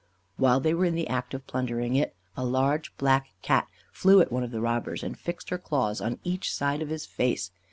[0.37, 4.31] While they were in the act of plundering it, a large black Cat flew at
[4.31, 7.51] one of the robbers, and fixed her claws on each side of his face.